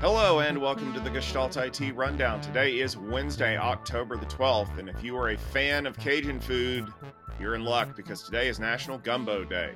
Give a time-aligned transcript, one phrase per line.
[0.00, 2.40] Hello and welcome to the Gestalt IT Rundown.
[2.40, 6.92] Today is Wednesday, October the 12th, and if you are a fan of Cajun food,
[7.38, 9.70] you're in luck because today is National Gumbo Day.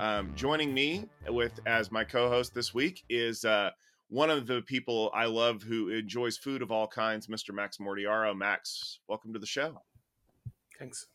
[0.00, 3.70] Um, joining me with as my co-host this week is uh,
[4.08, 7.54] one of the people I love who enjoys food of all kinds, Mr.
[7.54, 8.36] Max Mortillaro.
[8.36, 9.80] Max, welcome to the show.
[10.76, 11.06] Thanks.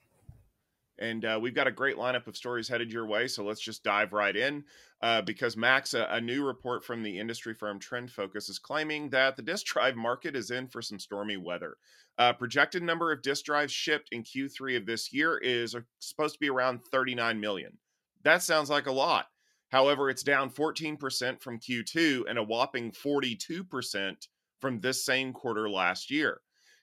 [0.99, 3.27] And uh, we've got a great lineup of stories headed your way.
[3.27, 4.63] So let's just dive right in.
[5.01, 9.09] Uh, because Max, a, a, new report from the industry firm Trend Focus is claiming
[9.09, 11.75] that the disk drive market is in for some stormy weather.
[12.17, 16.35] Uh, projected number of disk drives shipped in Q3 of this year is uh, supposed
[16.35, 17.77] to be around 39 million.
[18.23, 19.25] That sounds like a lot.
[19.69, 24.27] However, it's down 14% from Q2 and a whopping 42%
[24.61, 26.39] from this same quarter last year.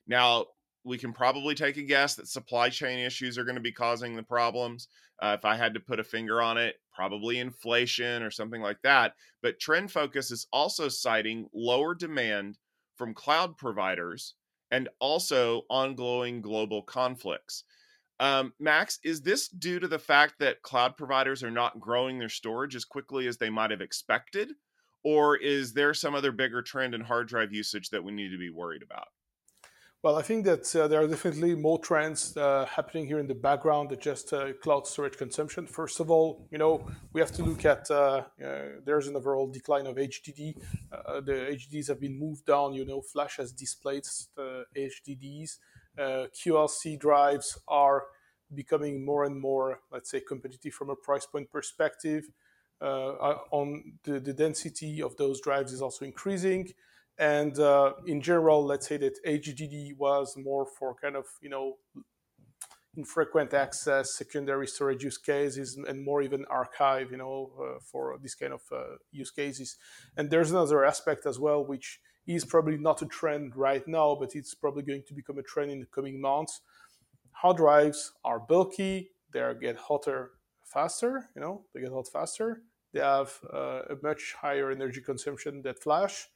[0.06, 0.46] Now,
[0.84, 4.16] we can probably take a guess that supply chain issues are going to be causing
[4.16, 4.88] the problems.
[5.22, 8.80] Uh, if I had to put a finger on it, probably inflation or something like
[8.82, 9.14] that.
[9.42, 12.58] But Trend Focus is also citing lower demand
[12.96, 14.34] from cloud providers
[14.70, 17.64] and also ongoing global conflicts.
[18.18, 22.28] Um, Max, is this due to the fact that cloud providers are not growing their
[22.28, 24.50] storage as quickly as they might have expected?
[25.02, 28.38] Or is there some other bigger trend in hard drive usage that we need to
[28.38, 29.08] be worried about?
[30.02, 33.34] Well, I think that uh, there are definitely more trends uh, happening here in the
[33.34, 35.66] background than just uh, cloud storage consumption.
[35.66, 39.46] First of all, you know, we have to look at uh, uh, there's an overall
[39.46, 40.54] decline of HDD.
[40.90, 42.72] Uh, the HDDs have been moved down.
[42.72, 45.58] You know, Flash has displaced HDDs.
[45.98, 48.04] QLC drives are
[48.54, 52.24] becoming more and more, let's say, competitive from a price point perspective.
[52.80, 56.72] on the density of those drives is also increasing.
[57.20, 61.76] And uh, in general, let's say that HDD was more for kind of, you know,
[62.96, 68.34] infrequent access, secondary storage use cases, and more even archive, you know, uh, for this
[68.34, 69.76] kind of uh, use cases.
[70.16, 74.34] And there's another aspect as well, which is probably not a trend right now, but
[74.34, 76.62] it's probably going to become a trend in the coming months.
[77.32, 80.30] Hard drives are bulky, they get hotter
[80.64, 82.62] faster, you know, they get hot faster.
[82.94, 86.26] They have uh, a much higher energy consumption than flash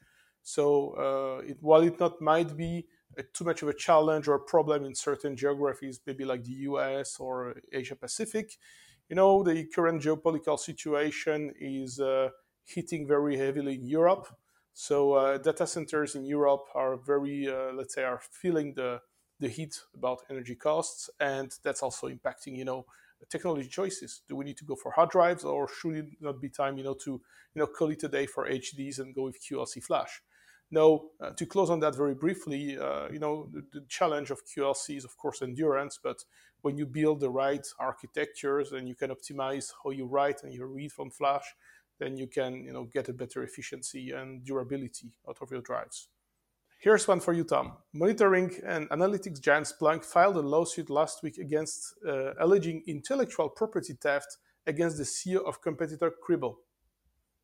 [0.45, 4.35] so uh, it, while it not might be a, too much of a challenge or
[4.35, 8.53] a problem in certain geographies, maybe like the US or Asia Pacific,
[9.09, 12.29] you know, the current geopolitical situation is uh,
[12.63, 14.29] hitting very heavily in Europe.
[14.75, 19.01] So uh, data centers in Europe are very, uh, let's say, are feeling the
[19.41, 22.87] the heat about energy costs, and that's also impacting, you know,
[23.29, 24.23] technology choices.
[24.29, 26.85] Do we need to go for hard drives, or should it not be time, you
[26.85, 30.23] know, to you know call it a day for HDs and go with QLC Flash?
[30.71, 34.43] No, uh, to close on that very briefly, uh, you know, the, the, challenge of
[34.45, 36.01] QLC is, of course, endurance.
[36.03, 36.25] But
[36.63, 40.65] when you build the right architectures and you can optimize how you write and you
[40.65, 41.45] read from Flash,
[42.01, 46.09] then you can, you know, get a better efficiency and durability out of your drives.
[46.79, 47.75] Here's one for you, Tom.
[47.93, 53.95] Monitoring and analytics giant Splunk filed a lawsuit last week against uh, alleging intellectual property
[53.95, 54.37] theft
[54.67, 56.57] against the CEO of competitor Cribl.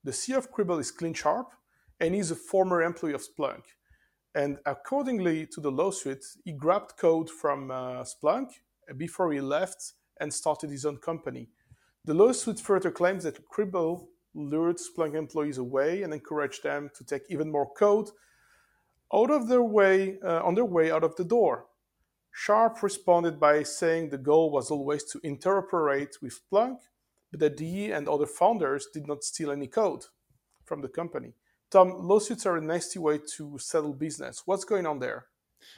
[0.04, 1.53] The CEO of Cribl is Clint Sharp,
[2.00, 3.62] and he's a former employee of Splunk.
[4.34, 8.50] And accordingly to the lawsuit, he grabbed code from uh, Splunk
[8.96, 11.48] before he left and started his own company.
[12.04, 17.22] The lawsuit further claims that Cribl lured Splunk employees away and encouraged them to take
[17.28, 18.08] even more code
[19.12, 21.66] out of their way uh, on their way out of the door.
[22.32, 26.78] Sharp responded by saying the goal was always to interoperate with Splunk,
[27.30, 30.04] but that he and other founders did not steal any code
[30.64, 31.34] from the company.
[31.70, 34.42] Tom, lawsuits are a nasty way to settle business.
[34.44, 35.26] What's going on there?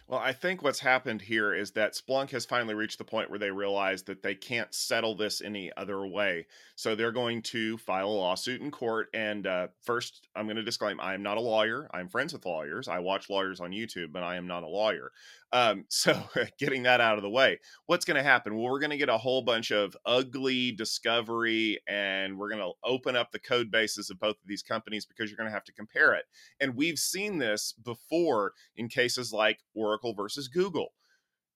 [0.06, 3.38] Well, I think what's happened here is that Splunk has finally reached the point where
[3.38, 6.46] they realize that they can't settle this any other way.
[6.76, 9.08] So they're going to file a lawsuit in court.
[9.12, 11.88] And uh, first, I'm going to disclaim I am not a lawyer.
[11.92, 12.88] I'm friends with lawyers.
[12.88, 15.12] I watch lawyers on YouTube, but I am not a lawyer.
[15.52, 16.20] Um, so
[16.58, 18.54] getting that out of the way, what's going to happen?
[18.54, 22.72] Well, we're going to get a whole bunch of ugly discovery, and we're going to
[22.84, 25.64] open up the code bases of both of these companies because you're going to have
[25.64, 26.24] to compare it.
[26.60, 30.92] And we've seen this before in cases like Oracle versus Google.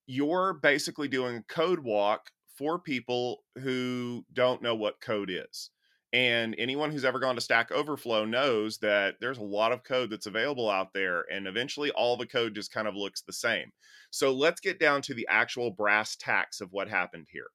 [0.05, 5.69] You're basically doing a code walk for people who don't know what code is.
[6.13, 10.09] And anyone who's ever gone to Stack Overflow knows that there's a lot of code
[10.09, 13.71] that's available out there, and eventually all the code just kind of looks the same.
[14.09, 17.47] So let's get down to the actual brass tacks of what happened here.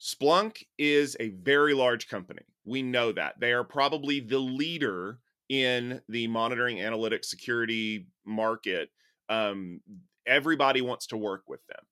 [0.00, 2.42] Splunk is a very large company.
[2.64, 3.40] We know that.
[3.40, 5.18] They are probably the leader
[5.48, 8.90] in the monitoring analytics security market.
[9.30, 9.80] Um,
[10.26, 11.84] everybody wants to work with them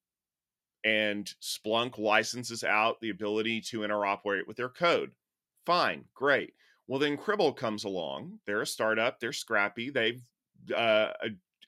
[0.86, 5.10] and Splunk licenses out the ability to interoperate with their code.
[5.66, 6.54] Fine, great.
[6.86, 8.38] Well, then Cribl comes along.
[8.46, 9.18] They're a startup.
[9.18, 9.90] They're scrappy.
[9.90, 10.22] They've
[10.74, 11.08] uh,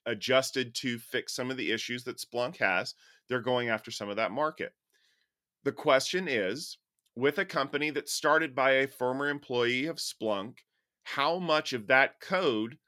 [0.06, 2.94] adjusted to fix some of the issues that Splunk has.
[3.28, 4.72] They're going after some of that market.
[5.64, 6.78] The question is
[7.16, 10.58] with a company that started by a former employee of Splunk,
[11.02, 12.78] how much of that code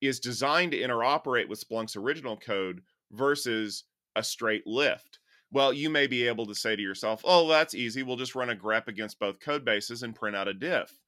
[0.00, 3.84] is designed to interoperate with Splunk's original code versus
[4.14, 5.19] a straight lift?
[5.52, 8.02] Well, you may be able to say to yourself, oh, that's easy.
[8.02, 11.00] We'll just run a grep against both code bases and print out a diff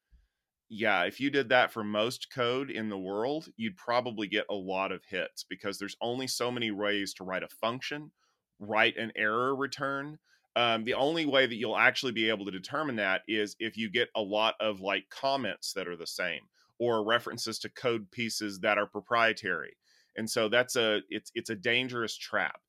[0.74, 4.54] yeah, if you did that for most code in the world, you'd probably get a
[4.54, 8.10] lot of hits because there's only so many ways to write a function,
[8.58, 10.18] write an error return.
[10.56, 13.90] Um, the only way that you'll actually be able to determine that is if you
[13.90, 16.40] get a lot of like comments that are the same
[16.78, 19.76] or references to code pieces that are proprietary.
[20.16, 22.60] And so that's a it's it's a dangerous trap.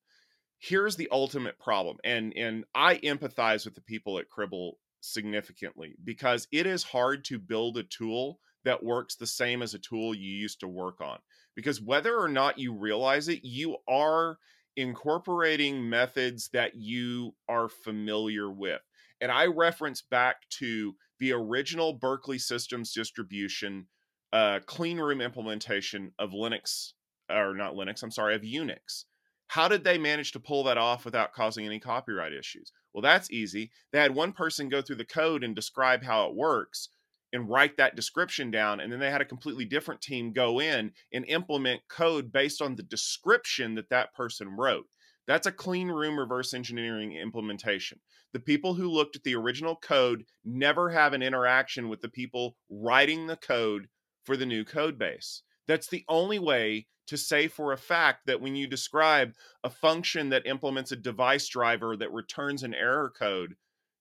[0.65, 1.97] Here's the ultimate problem.
[2.05, 7.37] And and I empathize with the people at Cribl significantly because it is hard to
[7.37, 11.19] build a tool that works the same as a tool you used to work on.
[11.53, 14.37] Because whether or not you realize it, you are
[14.77, 18.79] incorporating methods that you are familiar with.
[19.19, 23.87] And I reference back to the original Berkeley Systems distribution
[24.31, 26.93] uh, clean room implementation of Linux,
[27.29, 29.03] or not Linux, I'm sorry, of Unix.
[29.53, 32.71] How did they manage to pull that off without causing any copyright issues?
[32.91, 33.69] Well, that's easy.
[33.91, 36.89] They had one person go through the code and describe how it works
[37.31, 38.79] and write that description down.
[38.79, 42.75] And then they had a completely different team go in and implement code based on
[42.75, 44.87] the description that that person wrote.
[45.27, 47.99] That's a clean room reverse engineering implementation.
[48.31, 52.55] The people who looked at the original code never have an interaction with the people
[52.71, 53.85] writing the code
[54.23, 55.43] for the new code base.
[55.67, 59.33] That's the only way to say for a fact that when you describe
[59.63, 63.55] a function that implements a device driver that returns an error code,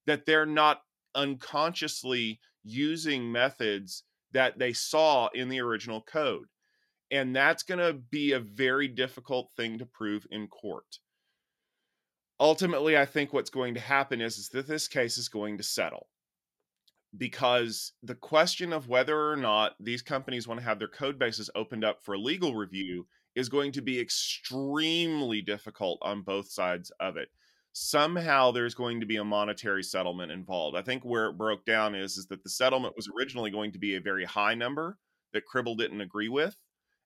[0.06, 0.82] that they're not
[1.14, 6.46] unconsciously using methods that they saw in the original code.
[7.10, 10.98] And that's going to be a very difficult thing to prove in court.
[12.40, 15.62] Ultimately, I think what's going to happen is, is that this case is going to
[15.62, 16.06] settle
[17.16, 21.50] because the question of whether or not these companies want to have their code bases
[21.54, 27.16] opened up for legal review is going to be extremely difficult on both sides of
[27.16, 27.28] it.
[27.74, 30.76] Somehow there's going to be a monetary settlement involved.
[30.76, 33.78] I think where it broke down is, is that the settlement was originally going to
[33.78, 34.98] be a very high number
[35.32, 36.56] that Cribl didn't agree with.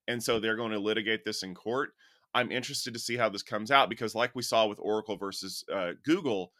[0.09, 1.91] And so they're going to litigate this in court.
[2.35, 5.65] I'm interested to see how this comes out because, like we saw with Oracle versus
[5.73, 6.53] uh, Google,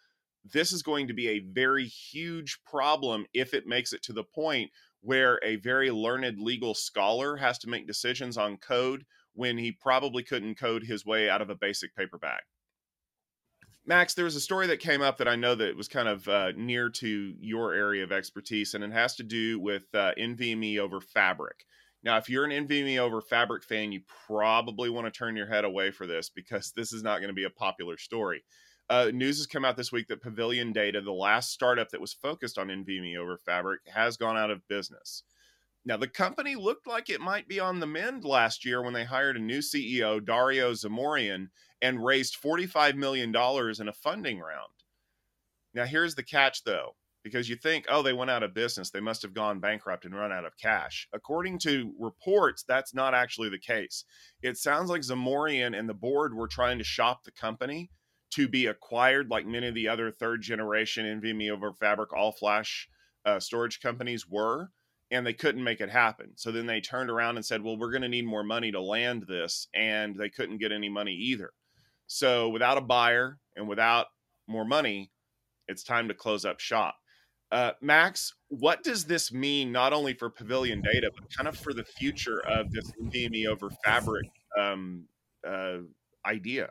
[0.53, 4.25] this is going to be a very huge problem if it makes it to the
[4.25, 4.71] point
[5.01, 9.05] where a very learned legal scholar has to make decisions on code
[9.35, 12.41] when he probably couldn't code his way out of a basic paper bag.
[13.89, 16.27] Max, there was a story that came up that I know that was kind of
[16.27, 20.79] uh, near to your area of expertise, and it has to do with uh, NVMe
[20.79, 21.65] over Fabric.
[22.03, 25.65] Now, if you're an NVMe over Fabric fan, you probably want to turn your head
[25.65, 28.43] away for this because this is not going to be a popular story.
[28.89, 32.13] Uh, news has come out this week that Pavilion Data, the last startup that was
[32.13, 35.25] focused on NVMe over Fabric, has gone out of business.
[35.85, 39.05] Now, the company looked like it might be on the mend last year when they
[39.05, 41.49] hired a new CEO, Dario Zamarian,
[41.83, 44.73] and raised $45 million in a funding round.
[45.75, 48.91] Now, here's the catch, though, because you think, oh, they went out of business.
[48.91, 51.09] They must have gone bankrupt and run out of cash.
[51.13, 54.05] According to reports, that's not actually the case.
[54.43, 57.91] It sounds like Zamarian and the board were trying to shop the company
[58.33, 62.89] to be acquired like many of the other third generation NVMe over Fabric all flash
[63.25, 64.71] uh, storage companies were,
[65.11, 66.33] and they couldn't make it happen.
[66.37, 68.81] So then they turned around and said, well, we're going to need more money to
[68.81, 71.53] land this, and they couldn't get any money either.
[72.07, 74.07] So without a buyer and without
[74.47, 75.11] more money,
[75.69, 76.97] it's time to close up shop.
[77.53, 81.73] Uh, Max, what does this mean not only for Pavilion Data, but kind of for
[81.73, 84.29] the future of this NVMe over Fabric
[84.59, 85.05] um,
[85.47, 85.79] uh,
[86.25, 86.71] idea?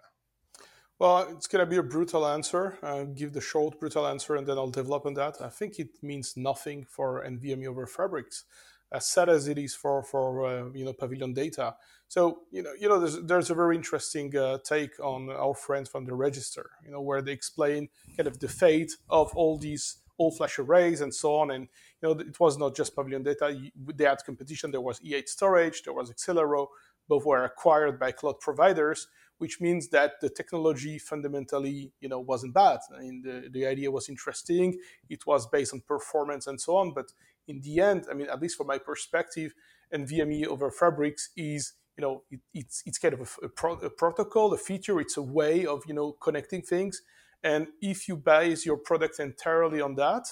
[0.98, 2.78] Well, it's going to be a brutal answer.
[2.82, 5.42] I'll uh, give the short, brutal answer, and then I'll develop on that.
[5.42, 8.46] I think it means nothing for NVMe over Fabrics,
[8.94, 11.76] as sad as it is for for uh, you know Pavilion Data.
[12.08, 15.90] So you know you know there's there's a very interesting uh, take on our friends
[15.90, 19.98] from the Register, you know, where they explain kind of the fate of all these
[20.18, 21.52] all flash arrays and so on.
[21.52, 21.68] And
[22.02, 23.54] you know it was not just Pavilion Data;
[23.94, 24.72] they had competition.
[24.72, 26.68] There was E8 Storage, there was Excelero.
[27.08, 32.54] Both were acquired by cloud providers which means that the technology fundamentally, you know, wasn't
[32.54, 32.80] bad.
[32.96, 34.80] I mean, the, the idea was interesting.
[35.10, 36.94] It was based on performance and so on.
[36.94, 37.08] But
[37.48, 39.54] in the end, I mean, at least from my perspective,
[39.94, 43.90] NVMe over Fabrics is, you know, it, it's it's kind of a, a, pro, a
[43.90, 45.00] protocol, a feature.
[45.00, 47.02] It's a way of, you know, connecting things.
[47.44, 50.28] And if you base your product entirely on that,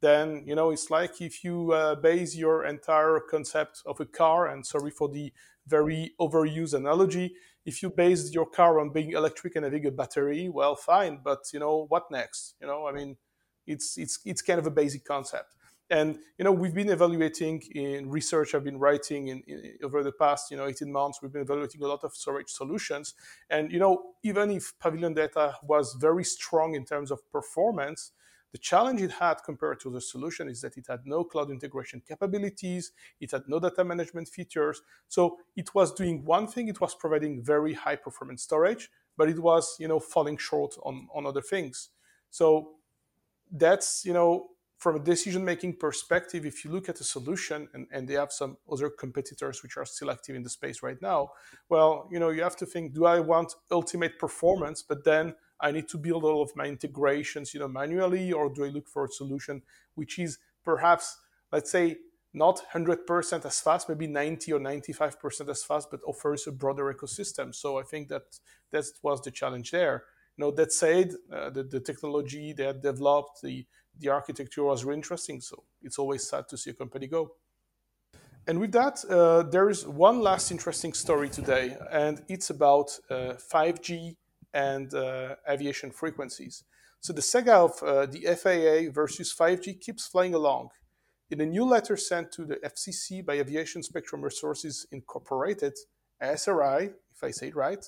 [0.00, 4.46] then you know it's like if you uh, base your entire concept of a car
[4.46, 5.32] and sorry for the
[5.68, 7.34] very overused analogy.
[7.64, 11.40] If you base your car on being electric and having a battery well fine but
[11.52, 12.54] you know what next?
[12.60, 13.16] You know i mean
[13.66, 15.54] it's it's it's kind of a basic concept.
[15.90, 20.12] And you know we've been evaluating in research i've been writing in, in, over the
[20.12, 23.14] past you know 18 months we've been evaluating a lot of storage solutions.
[23.50, 28.12] And you know even if pavilion data was very strong in terms of performance
[28.52, 32.02] the challenge it had compared to the solution is that it had no cloud integration
[32.06, 34.82] capabilities, it had no data management features.
[35.08, 39.38] So it was doing one thing, it was providing very high performance storage, but it
[39.38, 41.90] was, you know, falling short on, on other things.
[42.30, 42.76] So
[43.50, 47.86] that's, you know, from a decision making perspective, if you look at a solution and,
[47.90, 51.30] and they have some other competitors which are still active in the space right now,
[51.68, 55.72] well, you know, you have to think, do I want ultimate performance, but then I
[55.72, 59.04] need to build all of my integrations, you know, manually, or do I look for
[59.04, 59.62] a solution
[59.94, 61.18] which is perhaps,
[61.50, 61.96] let's say,
[62.34, 67.54] not 100% as fast, maybe 90 or 95% as fast, but offers a broader ecosystem.
[67.54, 68.22] So I think that
[68.70, 70.04] that was the challenge there.
[70.36, 73.66] You know, that said, uh, the, the technology they had developed, the
[73.98, 75.40] the architecture was really interesting.
[75.40, 77.32] So it's always sad to see a company go.
[78.46, 83.34] And with that, uh, there is one last interesting story today, and it's about uh,
[83.52, 84.16] 5G
[84.54, 86.64] and uh, aviation frequencies.
[87.00, 90.70] So the saga of uh, the FAA versus 5G keeps flying along.
[91.30, 95.74] In a new letter sent to the FCC by Aviation Spectrum Resources Incorporated,
[96.22, 97.84] ASRI, if I say it right,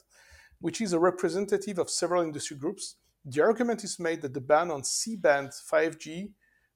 [0.60, 4.70] which is a representative of several industry groups, the argument is made that the ban
[4.70, 6.30] on C-band 5G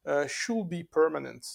[0.06, 1.46] uh, should be permanent.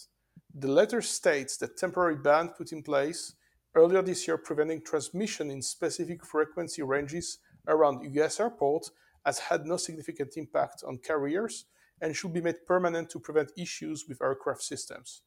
[0.53, 3.36] The letter states that temporary ban put in place
[3.75, 7.39] earlier this year preventing transmission in specific frequency ranges
[7.70, 8.92] around US airports
[9.26, 11.66] has had no significant impact on carriers
[12.02, 15.22] and should be made permanent to prevent issues with aircraft systems.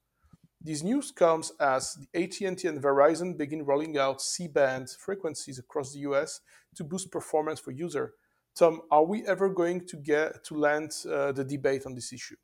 [0.64, 6.00] This news comes as the AT&T and Verizon begin rolling out C-band frequencies across the
[6.00, 6.40] US
[6.76, 8.10] to boost performance for users.
[8.54, 12.36] Tom, are we ever going to get to land uh, the debate on this issue?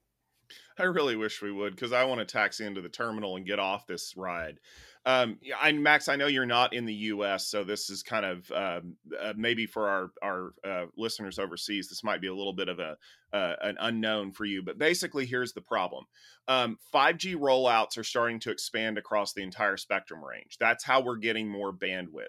[0.79, 3.59] I really wish we would because I want to taxi into the terminal and get
[3.59, 4.59] off this ride.
[5.09, 5.39] Um,
[5.83, 9.33] Max, I know you're not in the U.S., so this is kind of um, uh,
[9.39, 12.95] maybe for our our uh, listeners overseas, this might be a little bit of a
[13.33, 14.63] uh, an unknown for you.
[14.63, 16.05] But basically, here's the problem:
[16.47, 20.59] um, 5G rollouts are starting to expand across the entire spectrum range.
[20.61, 22.27] That's how we're getting more bandwidth.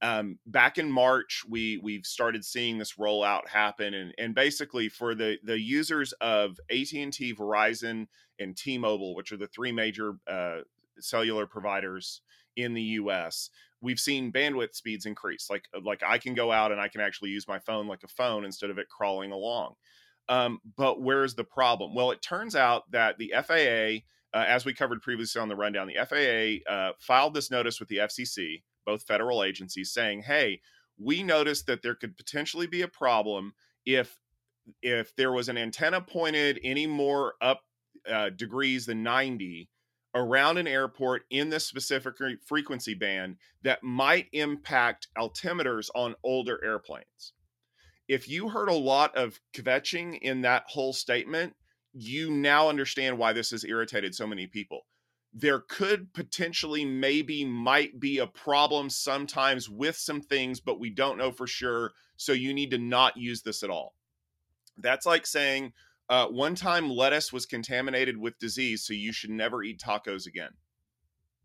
[0.00, 5.14] Um, back in March, we we've started seeing this rollout happen, and and basically for
[5.14, 8.06] the the users of AT and T, Verizon,
[8.38, 10.60] and T-Mobile, which are the three major uh,
[11.00, 12.20] cellular providers
[12.56, 15.48] in the US, we've seen bandwidth speeds increase.
[15.50, 18.02] Like uh, like I can go out and I can actually use my phone like
[18.02, 19.74] a phone instead of it crawling along.
[20.28, 21.94] Um, but where's the problem?
[21.94, 25.86] Well, it turns out that the FAA, uh, as we covered previously on the rundown,
[25.86, 30.60] the FAA uh, filed this notice with the FCC, both federal agencies, saying, "Hey,
[30.98, 33.52] we noticed that there could potentially be a problem
[33.84, 34.18] if
[34.82, 37.60] if there was an antenna pointed any more up
[38.10, 39.68] uh, degrees than 90
[40.14, 42.14] around an airport in this specific
[42.46, 47.32] frequency band that might impact altimeters on older airplanes.
[48.06, 51.54] If you heard a lot of kvetching in that whole statement,
[51.92, 54.82] you now understand why this has irritated so many people.
[55.32, 61.18] There could potentially, maybe, might be a problem sometimes with some things, but we don't
[61.18, 61.92] know for sure.
[62.16, 63.94] So you need to not use this at all.
[64.76, 65.72] That's like saying,
[66.08, 70.50] uh, one time, lettuce was contaminated with disease, so you should never eat tacos again.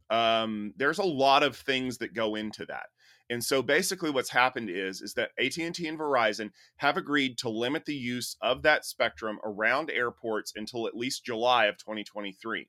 [0.09, 2.87] Um, there's a lot of things that go into that.
[3.29, 7.85] And so basically what's happened is is that AT&T and Verizon have agreed to limit
[7.85, 12.67] the use of that spectrum around airports until at least July of 2023.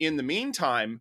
[0.00, 1.00] In the meantime,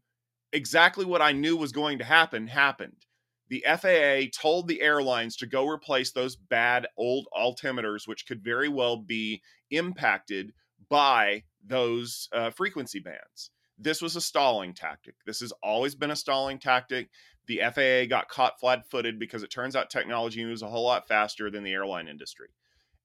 [0.53, 3.07] exactly what I knew was going to happen happened
[3.49, 8.69] the FAA told the airlines to go replace those bad old altimeters, which could very
[8.69, 10.53] well be impacted
[10.89, 13.51] by those uh, frequency bands.
[13.77, 15.15] This was a stalling tactic.
[15.25, 17.09] This has always been a stalling tactic.
[17.47, 21.07] The FAA got caught flat footed because it turns out technology moves a whole lot
[21.07, 22.49] faster than the airline industry.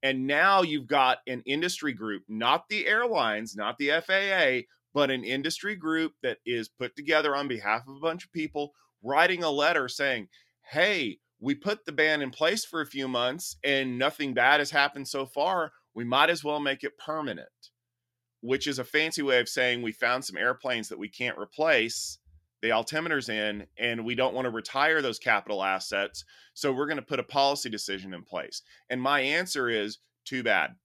[0.03, 5.23] And now you've got an industry group, not the airlines, not the FAA, but an
[5.23, 9.49] industry group that is put together on behalf of a bunch of people writing a
[9.49, 10.27] letter saying,
[10.71, 14.71] hey, we put the ban in place for a few months and nothing bad has
[14.71, 15.71] happened so far.
[15.95, 17.49] We might as well make it permanent,
[18.41, 22.19] which is a fancy way of saying we found some airplanes that we can't replace
[22.61, 26.25] the altimeters in and we don't want to retire those capital assets.
[26.53, 28.61] So we're going to put a policy decision in place.
[28.89, 30.75] And my answer is too bad.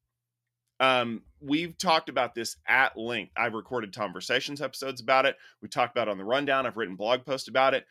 [0.78, 3.32] Um, we've talked about this at length.
[3.36, 5.36] I've recorded conversations episodes about it.
[5.60, 6.66] We talked about it on the rundown.
[6.66, 7.84] I've written blog posts about it.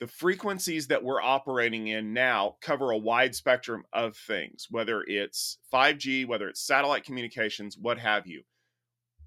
[0.00, 5.58] The frequencies that we're operating in now cover a wide spectrum of things, whether it's
[5.72, 8.42] 5G, whether it's satellite communications, what have you.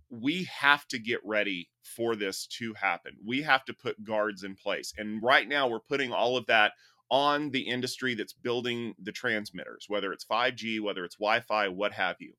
[0.10, 3.18] We have to get ready for this to happen.
[3.26, 4.94] We have to put guards in place.
[4.98, 6.74] And right now, we're putting all of that
[7.10, 11.92] on the industry that's building the transmitters, whether it's 5G, whether it's Wi Fi, what
[11.92, 12.34] have you.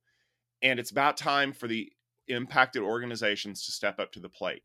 [0.63, 1.93] And it's about time for the
[2.29, 4.63] impacted organizations to step up to the plate.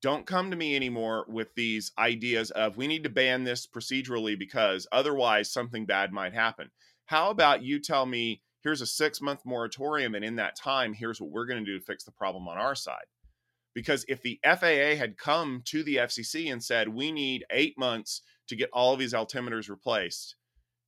[0.00, 4.38] Don't come to me anymore with these ideas of we need to ban this procedurally
[4.38, 6.70] because otherwise something bad might happen.
[7.06, 11.20] How about you tell me here's a six month moratorium, and in that time, here's
[11.20, 13.06] what we're going to do to fix the problem on our side?
[13.74, 18.22] Because if the FAA had come to the FCC and said, we need eight months
[18.48, 20.36] to get all of these altimeters replaced,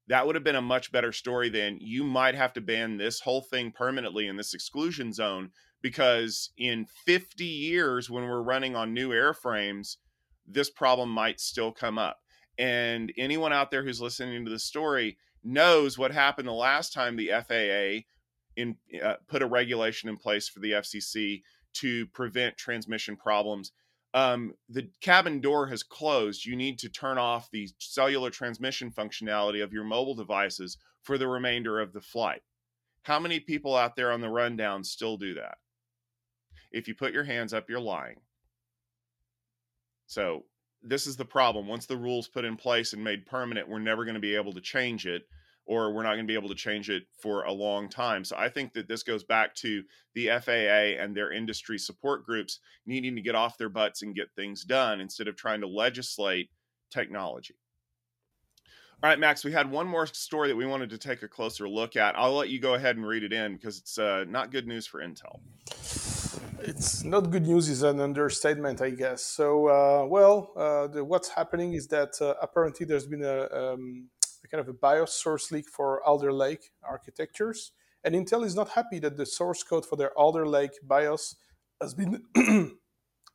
[0.09, 3.21] that would have been a much better story than you might have to ban this
[3.21, 5.51] whole thing permanently in this exclusion zone
[5.83, 9.97] because in 50 years when we're running on new airframes
[10.47, 12.21] this problem might still come up
[12.59, 17.17] and anyone out there who's listening to the story knows what happened the last time
[17.17, 18.07] the FAA
[18.57, 23.73] in uh, put a regulation in place for the FCC to prevent transmission problems
[24.13, 29.63] um, the cabin door has closed, you need to turn off the cellular transmission functionality
[29.63, 32.43] of your mobile devices for the remainder of the flight.
[33.03, 35.59] How many people out there on the rundown still do that?
[36.71, 38.21] If you put your hands up, you're lying.
[40.07, 40.45] So,
[40.83, 41.67] this is the problem.
[41.67, 44.55] Once the rules put in place and made permanent, we're never going to be able
[44.55, 45.27] to change it
[45.71, 48.25] or we're not going to be able to change it for a long time.
[48.25, 49.85] So I think that this goes back to
[50.15, 54.35] the FAA and their industry support groups needing to get off their butts and get
[54.35, 56.51] things done instead of trying to legislate
[56.91, 57.55] technology.
[59.01, 61.69] All right, Max, we had one more story that we wanted to take a closer
[61.69, 62.19] look at.
[62.19, 64.89] I'll let you go ahead and read it in because it's uh, not good news
[64.89, 65.39] for Intel.
[66.63, 69.23] It's not good news is an understatement, I guess.
[69.23, 74.09] So, uh, well, uh, the, what's happening is that uh, apparently there's been a um,
[74.51, 77.73] kind of a BIOS source leak for Alder Lake architectures.
[78.05, 81.37] And Intel is not happy that the source code for their Alder Lake BIOS
[81.81, 82.23] has been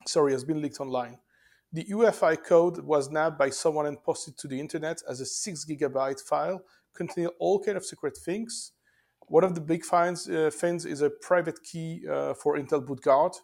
[0.08, 1.18] sorry has been leaked online.
[1.74, 5.66] The UEFI code was nabbed by someone and posted to the internet as a six
[5.66, 6.62] gigabyte file
[6.96, 8.72] containing all kind of secret things.
[9.28, 13.36] One of the big finds, uh, things is a private key uh, for Intel BootGuard,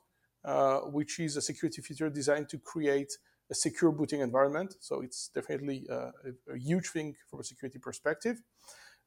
[0.45, 3.17] uh, which is a security feature designed to create
[3.49, 4.75] a secure booting environment.
[4.79, 6.11] So it's definitely uh,
[6.49, 8.41] a, a, huge thing from a security perspective.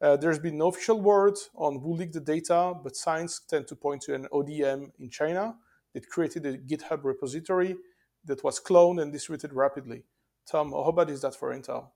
[0.01, 3.77] Uh, there's been no official word on who leaked the data, but signs tend to
[3.77, 5.57] point to an ODM in China
[5.95, 7.77] that created a GitHub repository
[8.25, 10.05] that was cloned and distributed rapidly.
[10.51, 11.91] Tom, how bad is that for Intel?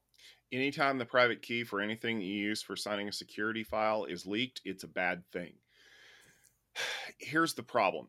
[0.51, 4.63] Anytime the private key for anything you use for signing a security file is leaked,
[4.65, 5.53] it's a bad thing.
[7.19, 8.09] Here's the problem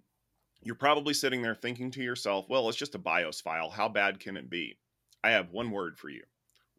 [0.62, 3.69] you're probably sitting there thinking to yourself, well, it's just a BIOS file.
[3.69, 4.78] How bad can it be?
[5.23, 6.23] I have one word for you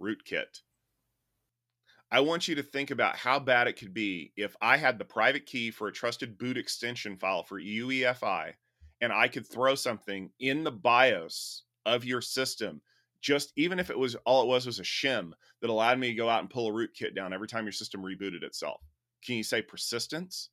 [0.01, 0.61] rootkit.
[2.11, 5.05] I want you to think about how bad it could be if I had the
[5.05, 8.55] private key for a trusted boot extension file for UEFI
[9.01, 12.81] and I could throw something in the BIOS of your system,
[13.21, 16.15] just even if it was all it was was a shim that allowed me to
[16.15, 18.81] go out and pull a rootkit down every time your system rebooted itself.
[19.25, 20.51] Can you say persistence?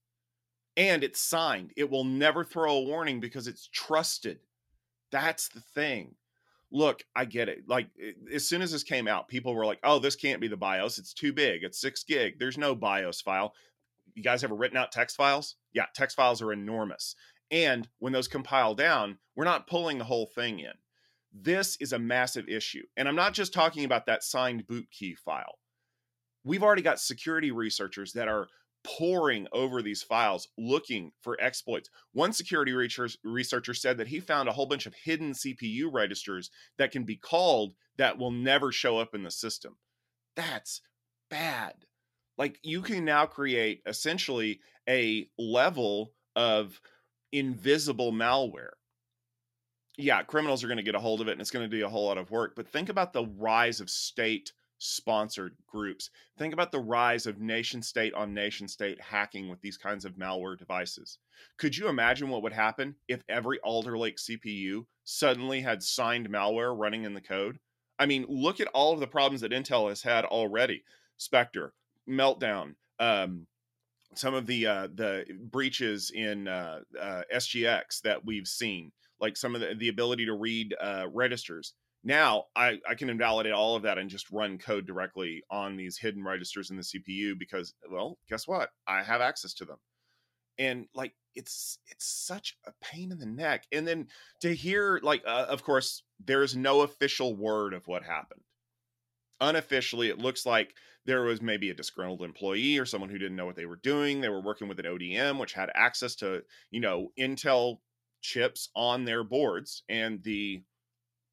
[0.77, 1.73] and it's signed.
[1.75, 4.39] It will never throw a warning because it's trusted.
[5.11, 6.15] That's the thing.
[6.71, 7.63] Look, I get it.
[7.67, 10.47] Like eh, as soon as this came out, people were like, "Oh, this can't be
[10.47, 10.99] the BIOS.
[10.99, 11.63] It's too big.
[11.63, 12.39] It's 6 gig.
[12.39, 13.53] There's no BIOS file."
[14.13, 15.55] You guys ever written out text files?
[15.73, 17.15] Yeah, text files are enormous.
[17.51, 20.73] And when those compile down, we're not pulling the whole thing in.
[21.39, 22.83] This is a massive issue.
[22.95, 25.59] And I'm not just talking about that signed boot key file.
[26.43, 28.47] We've already got security researchers that are
[28.83, 31.89] poring over these files looking for exploits.
[32.13, 36.91] One security researcher said that he found a whole bunch of hidden CPU registers that
[36.91, 39.75] can be called that will never show up in the system.
[40.35, 40.81] That's
[41.29, 41.73] bad.
[42.37, 46.79] Like you can now create essentially a level of
[47.33, 48.76] invisible malware.
[49.97, 51.85] Yeah, criminals are going to get a hold of it and it's going to do
[51.85, 52.55] a whole lot of work.
[52.55, 56.09] But think about the rise of state sponsored groups.
[56.37, 60.13] Think about the rise of nation state on nation state hacking with these kinds of
[60.13, 61.17] malware devices.
[61.57, 66.77] Could you imagine what would happen if every Alder Lake CPU suddenly had signed malware
[66.77, 67.57] running in the code?
[67.99, 70.83] I mean, look at all of the problems that Intel has had already.
[71.17, 71.73] Spectre,
[72.07, 73.47] Meltdown, um,
[74.13, 79.55] some of the uh, the breaches in uh, uh, SGX that we've seen, like some
[79.55, 83.83] of the, the ability to read uh, registers now I, I can invalidate all of
[83.83, 88.17] that and just run code directly on these hidden registers in the CPU because, well,
[88.29, 88.69] guess what?
[88.87, 89.77] I have access to them.
[90.57, 94.07] and like it's it's such a pain in the neck and then
[94.41, 98.41] to hear like uh, of course there's no official word of what happened
[99.39, 100.73] unofficially it looks like
[101.05, 104.19] there was maybe a disgruntled employee or someone who didn't know what they were doing
[104.19, 107.77] they were working with an odm which had access to you know intel
[108.21, 110.63] chips on their boards and the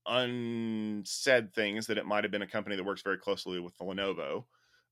[0.07, 4.45] unsaid things that it might have been a company that works very closely with lenovo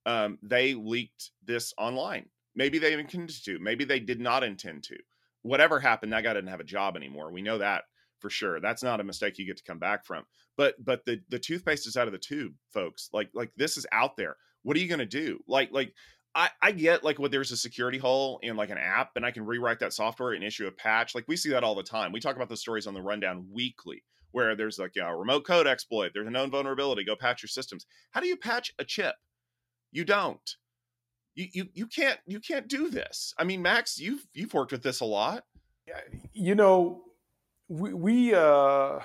[0.07, 2.26] um, they leaked this online.
[2.55, 4.96] Maybe they intended to maybe they did not intend to.
[5.42, 7.33] Whatever happened that guy didn't have a job anymore.
[7.33, 7.85] We know that
[8.20, 8.61] for sure.
[8.61, 10.24] That's not a mistake you get to come back from.
[10.57, 13.09] But but the the toothpaste is out of the tube folks.
[13.12, 14.37] Like like this is out there.
[14.62, 15.40] What are you going to do?
[15.46, 15.94] Like like
[16.35, 19.31] I, I get like what there's a security hole in like an app and I
[19.31, 21.14] can rewrite that software and issue a patch.
[21.14, 22.12] Like we see that all the time.
[22.12, 25.16] We talk about those stories on the rundown weekly where there's like you know, a
[25.16, 27.87] remote code exploit, there's a known vulnerability, go patch your systems.
[28.12, 29.14] How do you patch a chip?
[29.92, 30.57] You don't.
[31.35, 33.35] You you you can't you can't do this.
[33.38, 35.45] I mean, Max, you've you've worked with this a lot.
[36.33, 37.03] You know,
[37.68, 38.99] we, we uh,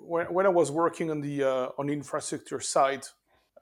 [0.00, 3.04] when, when I was working on the uh, on the infrastructure side,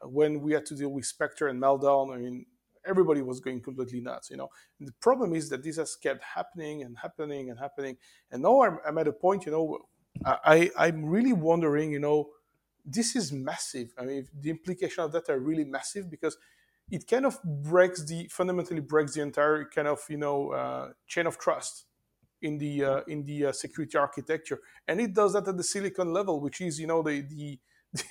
[0.02, 2.46] when we had to deal with Spectre and Meltdown, I mean,
[2.86, 4.48] everybody was going completely nuts, you know.
[4.78, 7.96] And the problem is that this has kept happening and happening and happening,
[8.30, 9.78] and now I'm, I'm at a point, you know,
[10.24, 12.30] I I'm really wondering, you know,
[12.84, 13.92] this is massive.
[13.98, 16.36] I mean, the implication of that are really massive because
[16.90, 21.26] it kind of breaks the fundamentally breaks the entire kind of you know uh, chain
[21.26, 21.86] of trust
[22.42, 26.12] in the uh, in the uh, security architecture, and it does that at the silicon
[26.12, 27.58] level, which is you know the the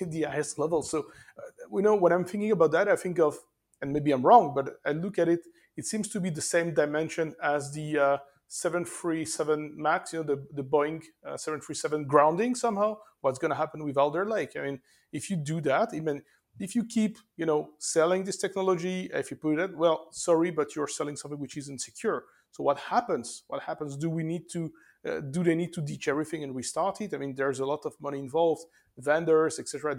[0.00, 0.82] the highest level.
[0.82, 1.06] So,
[1.38, 3.36] uh, you know, when I'm thinking about that, I think of
[3.82, 5.40] and maybe I'm wrong, but I look at it,
[5.76, 8.16] it seems to be the same dimension as the uh,
[8.48, 12.96] 737 MAX, you know, the, the Boeing uh, 737 grounding somehow.
[13.20, 14.52] What's going to happen with Alder Lake?
[14.56, 14.80] I mean,
[15.12, 16.22] if you do that, even
[16.58, 20.76] if you keep, you know, selling this technology, if you put it, well, sorry, but
[20.76, 22.24] you're selling something which isn't secure.
[22.50, 23.44] So what happens?
[23.48, 23.96] What happens?
[23.96, 24.70] Do we need to?
[25.04, 27.14] Uh, do they need to ditch everything and restart it?
[27.14, 28.62] I mean, there's a lot of money involved,
[28.98, 29.96] vendors, etc.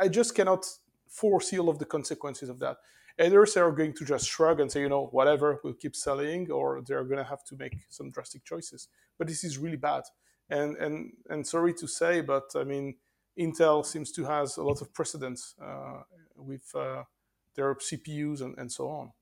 [0.00, 0.64] I just cannot
[1.08, 2.78] foresee all of the consequences of that.
[3.16, 6.82] They are going to just shrug and say, you know, whatever, we'll keep selling, or
[6.84, 8.88] they're going to have to make some drastic choices.
[9.16, 10.02] But this is really bad.
[10.50, 12.96] And and and sorry to say, but I mean,
[13.38, 16.02] Intel seems to has a lot of precedence uh,
[16.36, 17.04] with uh,
[17.54, 19.12] their CPUs and, and so on.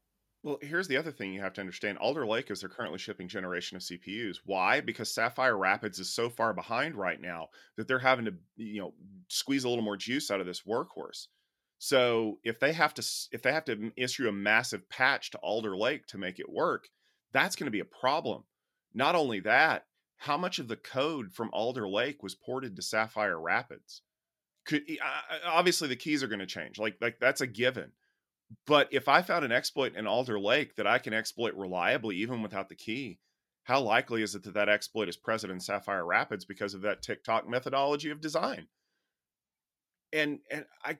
[0.42, 1.98] Well, here's the other thing you have to understand.
[1.98, 4.38] Alder Lake is they're currently shipping generation of CPUs.
[4.44, 4.80] Why?
[4.80, 8.94] Because Sapphire Rapids is so far behind right now that they're having to, you know,
[9.28, 11.28] squeeze a little more juice out of this workhorse.
[11.84, 15.76] So if they have to if they have to issue a massive patch to Alder
[15.76, 16.86] Lake to make it work,
[17.32, 18.44] that's going to be a problem.
[18.94, 23.36] Not only that, how much of the code from Alder Lake was ported to Sapphire
[23.36, 24.02] Rapids?
[24.64, 24.84] Could
[25.44, 26.78] obviously the keys are going to change.
[26.78, 27.90] Like like that's a given.
[28.64, 32.42] But if I found an exploit in Alder Lake that I can exploit reliably even
[32.42, 33.18] without the key,
[33.64, 37.02] how likely is it that that exploit is present in Sapphire Rapids because of that
[37.02, 38.68] tick-tock methodology of design?
[40.12, 40.98] And and I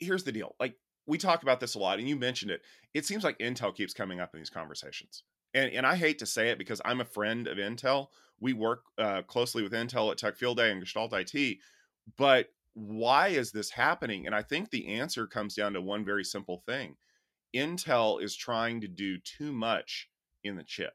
[0.00, 0.56] here's the deal.
[0.58, 0.74] Like
[1.06, 2.62] we talk about this a lot, and you mentioned it.
[2.94, 5.22] It seems like Intel keeps coming up in these conversations,
[5.54, 8.08] and and I hate to say it because I'm a friend of Intel.
[8.40, 11.58] We work uh, closely with Intel at Tech Field Day and Gestalt IT,
[12.16, 14.26] but why is this happening?
[14.26, 16.96] And I think the answer comes down to one very simple thing:
[17.54, 20.08] Intel is trying to do too much
[20.44, 20.94] in the chip.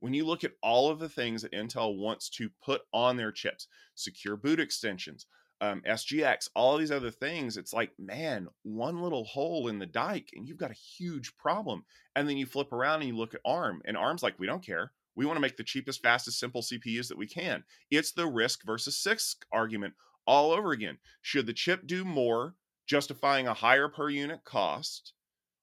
[0.00, 3.32] When you look at all of the things that Intel wants to put on their
[3.32, 5.26] chips, secure boot extensions,
[5.60, 10.30] um, SGX, all these other things, it's like, man, one little hole in the dike
[10.34, 11.84] and you've got a huge problem.
[12.16, 14.64] And then you flip around and you look at ARM, and ARM's like, we don't
[14.64, 14.92] care.
[15.16, 17.62] We want to make the cheapest, fastest, simple CPUs that we can.
[17.90, 19.94] It's the RISC versus CISC argument
[20.26, 20.98] all over again.
[21.20, 22.54] Should the chip do more,
[22.86, 25.12] justifying a higher per unit cost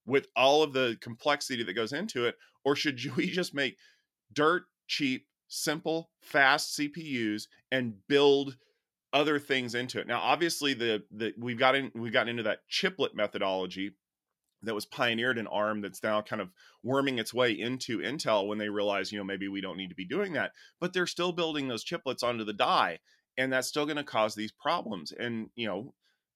[0.06, 2.36] with all of the complexity that goes into it?
[2.64, 3.78] Or should we just make
[4.32, 8.58] dirt cheap, simple, fast CPUs and build
[9.13, 10.08] other things into it.
[10.08, 13.91] Now, obviously, the the we've got in we've gotten into that chiplet methodology
[14.63, 16.50] that was pioneered in ARM that's now kind of
[16.84, 19.96] worming its way into Intel when they realize, you know, maybe we don't need to
[19.96, 20.52] be doing that.
[20.80, 23.00] But they're still building those chiplets onto the die,
[23.38, 25.12] and that's still going to cause these problems.
[25.12, 25.93] And you know,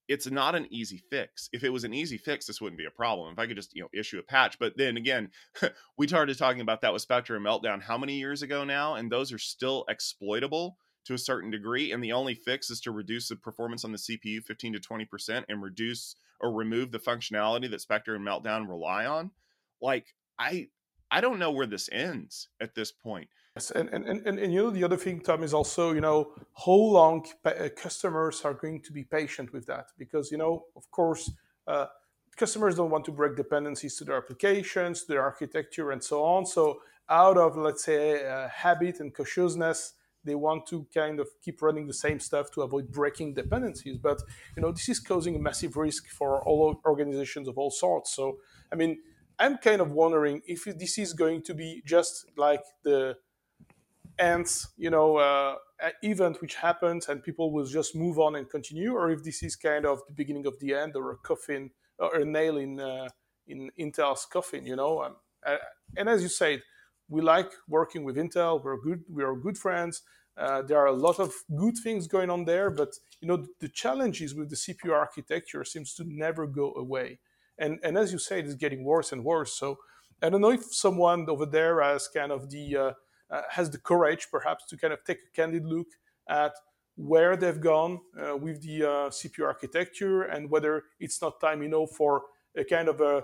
[0.08, 1.50] it's not an easy fix.
[1.54, 3.32] If it was an easy fix, this wouldn't be a problem.
[3.34, 4.60] If I could just, you know, issue a patch.
[4.60, 5.30] But then again,
[5.98, 8.96] we started talking about that with Spectre and Meltdown how many years ago now?
[8.96, 12.92] And those are still exploitable to a certain degree and the only fix is to
[12.92, 17.70] reduce the performance on the cpu 15 to 20% and reduce or remove the functionality
[17.70, 19.32] that spectre and meltdown rely on
[19.82, 20.68] like i
[21.10, 24.64] i don't know where this ends at this point yes and and, and, and you
[24.64, 26.34] know the other thing tom is also you know
[26.66, 30.90] how long uh, customers are going to be patient with that because you know of
[30.92, 31.32] course
[31.68, 31.86] uh,
[32.36, 36.46] customers don't want to break dependencies to their applications, their architecture, and so on.
[36.46, 41.62] So out of let's say uh, habit and cautiousness they want to kind of keep
[41.62, 43.98] running the same stuff to avoid breaking dependencies.
[43.98, 44.22] But
[44.56, 48.16] you know this is causing a massive risk for all organizations of all sorts.
[48.16, 48.38] So
[48.72, 49.00] i mean
[49.40, 53.16] i'm kind of wondering if this is going to be just like the
[54.20, 55.56] ends you know uh,
[56.04, 59.56] event which happens and people will just move on and continue or if this is
[59.56, 63.08] kind of the beginning of the end or a coffin or a nail in uh,
[63.48, 65.04] in intel's coffin you know?
[65.04, 65.58] Um, uh,
[65.98, 66.62] and as you said
[67.12, 68.64] we like working with Intel.
[68.64, 69.04] We're good.
[69.12, 70.02] We are good friends.
[70.38, 73.68] Uh, there are a lot of good things going on there, but you know the
[73.68, 77.20] challenges with the CPU architecture seems to never go away.
[77.60, 79.54] And and as you say, it's getting worse and worse.
[79.54, 79.78] So
[80.24, 82.92] I don't know if someone over there has kind of the uh,
[83.30, 85.88] uh, has the courage, perhaps, to kind of take a candid look
[86.30, 86.54] at
[86.96, 91.70] where they've gone uh, with the uh, CPU architecture and whether it's not time, you
[91.70, 92.24] know, for
[92.56, 93.24] a kind of a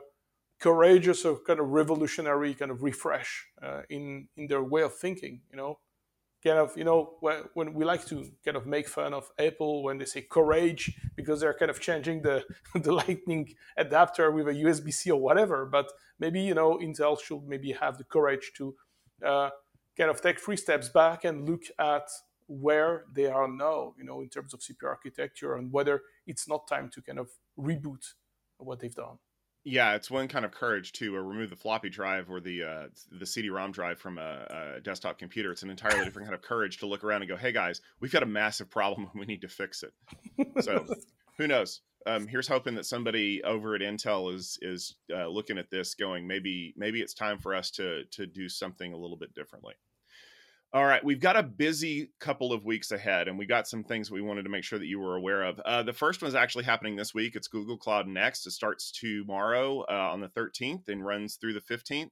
[0.60, 5.42] courageous or kind of revolutionary kind of refresh uh, in in their way of thinking
[5.52, 5.80] you know?
[6.44, 9.84] Kind of you know when, when, we like to kind of make fun of apple
[9.84, 12.44] when they say courage because they're kind of changing the
[12.76, 17.72] the lightning adapter with a usb-c or whatever but maybe you know intel should maybe
[17.72, 18.76] have the courage to
[19.26, 19.50] uh,
[19.98, 22.08] kind of take three steps back and look at
[22.46, 26.68] where they are now you know in terms of cpu architecture and whether it's not
[26.68, 28.14] time to kind of reboot
[28.60, 29.18] what they've done
[29.68, 32.88] yeah, it's one kind of courage to uh, remove the floppy drive or the uh,
[33.12, 35.52] the CD-ROM drive from a, a, desktop computer.
[35.52, 38.12] It's an entirely different kind of courage to look around and go, "Hey guys, we've
[38.12, 39.94] got a massive problem and we need to fix it."
[40.64, 40.86] So,
[41.38, 41.82] who knows?
[42.06, 46.26] Um, here's hoping that somebody over at Intel is is uh, looking at this, going,
[46.26, 49.74] maybe maybe it's time for us to to do something a little bit differently.
[50.74, 54.12] All right, we've got a busy couple of weeks ahead, and we got some things
[54.12, 55.62] we wanted to make sure that you were aware of.
[55.62, 57.38] Uh, the first one is actually happening this week.
[57.38, 58.46] It's Google Cloud Next.
[58.46, 62.10] It starts tomorrow uh, on the 13th and runs through the 15th.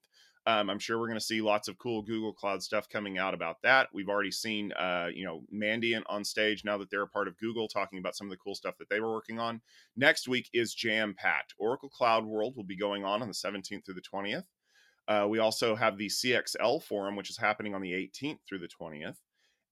[0.47, 3.33] Um, I'm sure we're going to see lots of cool Google Cloud stuff coming out
[3.33, 3.89] about that.
[3.93, 7.37] We've already seen, uh, you know, Mandiant on stage now that they're a part of
[7.37, 9.59] Google, talking about some of the cool stuff that they were working on.
[9.97, 11.55] Next week is jam packed.
[11.57, 14.45] Oracle Cloud World will be going on on the 17th through the 20th.
[15.07, 18.69] Uh, we also have the CXL forum, which is happening on the 18th through the
[18.81, 19.17] 20th.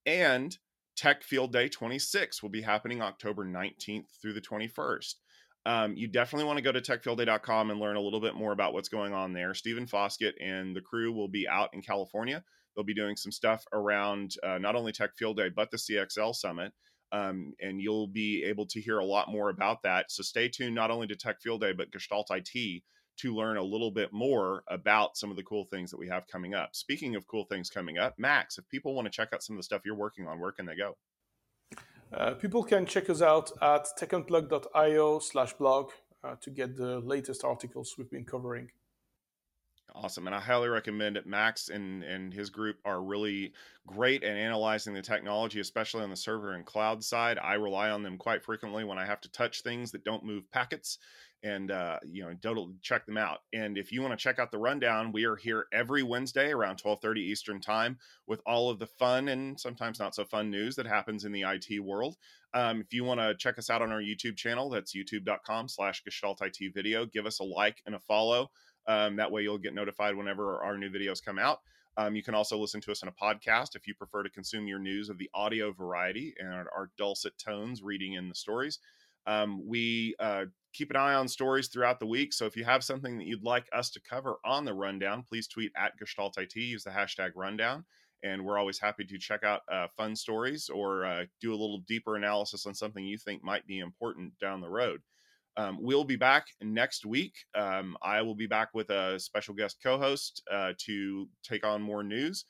[0.06, 0.56] And
[0.96, 5.15] Tech Field Day 26 will be happening October 19th through the 21st.
[5.65, 8.74] Um, you definitely want to go to techfieldday.com and learn a little bit more about
[8.74, 9.54] what's going on there.
[9.54, 12.43] Stephen Foskett and the crew will be out in California.
[12.76, 16.36] They'll be doing some stuff around uh, not only Tech Field Day, but the CXL
[16.36, 16.74] Summit.
[17.12, 20.12] Um, and you'll be able to hear a lot more about that.
[20.12, 22.84] So stay tuned not only to Tech Field Day, but Gestalt IT
[23.17, 26.28] to learn a little bit more about some of the cool things that we have
[26.28, 26.76] coming up.
[26.76, 29.60] Speaking of cool things coming up, Max, if people want to check out some of
[29.60, 30.97] the stuff you're working on, where can they go?
[32.13, 35.91] Uh, people can check us out at techunplug.io slash blog
[36.23, 38.69] uh, to get the latest articles we've been covering.
[39.95, 40.25] Awesome.
[40.25, 41.27] And I highly recommend it.
[41.27, 43.53] Max and, and his group are really
[43.86, 47.38] great at analyzing the technology, especially on the server and cloud side.
[47.38, 50.49] I rely on them quite frequently when I have to touch things that don't move
[50.51, 50.97] packets
[51.43, 54.49] and uh, you know total check them out and if you want to check out
[54.51, 58.88] the rundown we are here every wednesday around 12.30 eastern time with all of the
[58.88, 62.15] fun and sometimes not so fun news that happens in the it world
[62.53, 66.01] um, if you want to check us out on our youtube channel that's youtube.com slash
[66.03, 68.49] gestalt it video give us a like and a follow
[68.88, 71.60] um, that way you'll get notified whenever our new videos come out
[71.96, 74.67] um, you can also listen to us in a podcast if you prefer to consume
[74.67, 78.80] your news of the audio variety and our, our dulcet tones reading in the stories
[79.26, 82.34] um, we uh, keep an eye on stories throughout the week.
[82.34, 85.48] So if you have something that you'd like us to cover on the rundown, please
[85.48, 87.86] tweet at Gestalt IT, use the hashtag rundown.
[88.24, 91.84] And we're always happy to check out uh, fun stories or uh, do a little
[91.88, 95.02] deeper analysis on something you think might be important down the road.
[95.58, 97.34] Um, we'll be back next week.
[97.56, 101.82] Um, I will be back with a special guest co host uh, to take on
[101.82, 102.46] more news.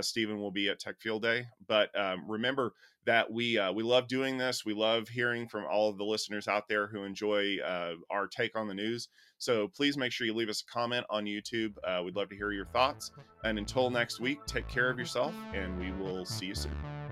[0.00, 1.46] Stephen will be at Tech Field Day.
[1.68, 2.72] But um, remember,
[3.08, 4.66] that we uh, we love doing this.
[4.66, 8.54] We love hearing from all of the listeners out there who enjoy uh, our take
[8.54, 9.08] on the news.
[9.38, 11.72] So please make sure you leave us a comment on YouTube.
[11.82, 13.10] Uh, we'd love to hear your thoughts.
[13.44, 17.07] And until next week, take care of yourself, and we will see you soon.